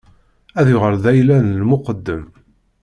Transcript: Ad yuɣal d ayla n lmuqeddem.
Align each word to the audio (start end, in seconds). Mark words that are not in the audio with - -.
Ad 0.59 0.67
yuɣal 0.71 0.95
d 1.03 1.05
ayla 1.11 1.35
n 1.39 1.57
lmuqeddem. 1.61 2.23